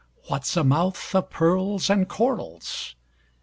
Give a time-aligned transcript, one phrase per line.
[0.29, 2.95] What 's a mouth of pearls and corals?